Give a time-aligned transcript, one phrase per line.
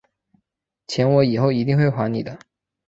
[0.87, 2.39] 钱我以后一定会还你的